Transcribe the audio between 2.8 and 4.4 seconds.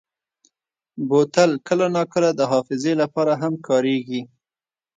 لپاره هم کارېږي.